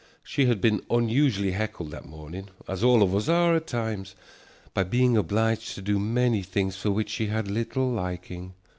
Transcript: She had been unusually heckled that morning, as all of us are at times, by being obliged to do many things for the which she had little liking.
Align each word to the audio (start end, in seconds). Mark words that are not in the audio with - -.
She 0.23 0.47
had 0.47 0.61
been 0.61 0.81
unusually 0.89 1.51
heckled 1.51 1.91
that 1.91 2.07
morning, 2.07 2.49
as 2.67 2.83
all 2.83 3.03
of 3.03 3.13
us 3.13 3.29
are 3.29 3.55
at 3.55 3.67
times, 3.67 4.15
by 4.73 4.83
being 4.83 5.15
obliged 5.15 5.75
to 5.75 5.81
do 5.83 5.99
many 5.99 6.41
things 6.41 6.75
for 6.75 6.87
the 6.87 6.93
which 6.93 7.09
she 7.11 7.27
had 7.27 7.47
little 7.51 7.87
liking. 7.87 8.55